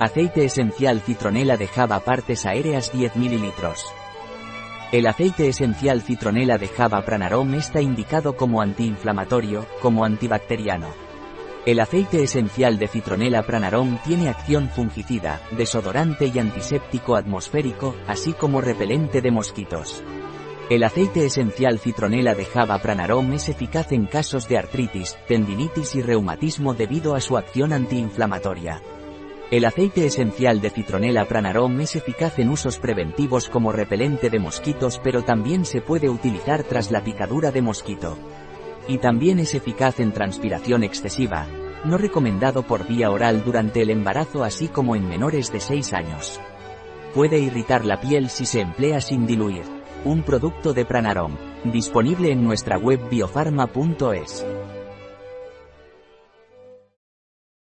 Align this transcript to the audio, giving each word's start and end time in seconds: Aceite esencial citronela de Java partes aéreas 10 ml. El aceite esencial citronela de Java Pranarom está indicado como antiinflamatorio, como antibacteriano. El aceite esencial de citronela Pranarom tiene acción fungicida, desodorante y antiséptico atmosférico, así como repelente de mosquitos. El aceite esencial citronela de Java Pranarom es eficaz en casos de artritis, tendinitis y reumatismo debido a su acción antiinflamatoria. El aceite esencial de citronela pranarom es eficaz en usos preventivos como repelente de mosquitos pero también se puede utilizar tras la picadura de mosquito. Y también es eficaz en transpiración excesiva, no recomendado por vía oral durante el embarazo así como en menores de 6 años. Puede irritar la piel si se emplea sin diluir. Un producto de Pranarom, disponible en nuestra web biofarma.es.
Aceite 0.00 0.44
esencial 0.44 1.00
citronela 1.00 1.56
de 1.56 1.66
Java 1.66 1.98
partes 1.98 2.46
aéreas 2.46 2.92
10 2.92 3.16
ml. 3.16 3.52
El 4.92 5.08
aceite 5.08 5.48
esencial 5.48 6.02
citronela 6.02 6.56
de 6.56 6.68
Java 6.68 7.04
Pranarom 7.04 7.54
está 7.54 7.80
indicado 7.80 8.36
como 8.36 8.62
antiinflamatorio, 8.62 9.66
como 9.82 10.04
antibacteriano. 10.04 10.86
El 11.66 11.80
aceite 11.80 12.22
esencial 12.22 12.78
de 12.78 12.86
citronela 12.86 13.42
Pranarom 13.42 13.98
tiene 14.04 14.28
acción 14.28 14.68
fungicida, 14.68 15.40
desodorante 15.50 16.30
y 16.32 16.38
antiséptico 16.38 17.16
atmosférico, 17.16 17.96
así 18.06 18.34
como 18.34 18.60
repelente 18.60 19.20
de 19.20 19.32
mosquitos. 19.32 20.04
El 20.70 20.84
aceite 20.84 21.26
esencial 21.26 21.80
citronela 21.80 22.36
de 22.36 22.44
Java 22.44 22.78
Pranarom 22.78 23.32
es 23.32 23.48
eficaz 23.48 23.90
en 23.90 24.06
casos 24.06 24.48
de 24.48 24.58
artritis, 24.58 25.18
tendinitis 25.26 25.96
y 25.96 26.02
reumatismo 26.02 26.72
debido 26.74 27.16
a 27.16 27.20
su 27.20 27.36
acción 27.36 27.72
antiinflamatoria. 27.72 28.80
El 29.50 29.64
aceite 29.64 30.04
esencial 30.04 30.60
de 30.60 30.68
citronela 30.68 31.24
pranarom 31.24 31.80
es 31.80 31.96
eficaz 31.96 32.38
en 32.38 32.50
usos 32.50 32.78
preventivos 32.78 33.48
como 33.48 33.72
repelente 33.72 34.28
de 34.28 34.38
mosquitos 34.38 35.00
pero 35.02 35.22
también 35.22 35.64
se 35.64 35.80
puede 35.80 36.10
utilizar 36.10 36.64
tras 36.64 36.90
la 36.90 37.02
picadura 37.02 37.50
de 37.50 37.62
mosquito. 37.62 38.18
Y 38.88 38.98
también 38.98 39.38
es 39.38 39.54
eficaz 39.54 40.00
en 40.00 40.12
transpiración 40.12 40.82
excesiva, 40.82 41.46
no 41.86 41.96
recomendado 41.96 42.62
por 42.62 42.86
vía 42.86 43.10
oral 43.10 43.42
durante 43.42 43.80
el 43.80 43.88
embarazo 43.88 44.44
así 44.44 44.68
como 44.68 44.96
en 44.96 45.08
menores 45.08 45.50
de 45.50 45.60
6 45.60 45.94
años. 45.94 46.38
Puede 47.14 47.38
irritar 47.38 47.86
la 47.86 48.02
piel 48.02 48.28
si 48.28 48.44
se 48.44 48.60
emplea 48.60 49.00
sin 49.00 49.26
diluir. 49.26 49.64
Un 50.04 50.24
producto 50.24 50.74
de 50.74 50.84
Pranarom, 50.84 51.36
disponible 51.64 52.30
en 52.32 52.44
nuestra 52.44 52.76
web 52.76 53.00
biofarma.es. 53.08 54.44